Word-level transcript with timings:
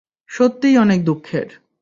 সত্যিই 0.31 0.75
অনেক 0.77 0.99
দুঃখের! 1.05 1.47